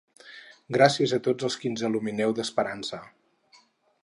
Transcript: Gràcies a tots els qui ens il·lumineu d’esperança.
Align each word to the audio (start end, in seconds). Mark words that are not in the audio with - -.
Gràcies 0.77 1.13
a 1.17 1.21
tots 1.29 1.47
els 1.49 1.59
qui 1.61 1.71
ens 1.73 1.83
il·lumineu 1.91 2.35
d’esperança. 2.41 3.05